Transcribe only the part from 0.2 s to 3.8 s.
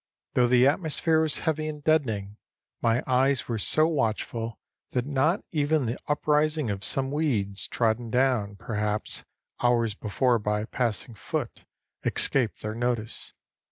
Though the atmosphere was heavy and deadening, my eyes were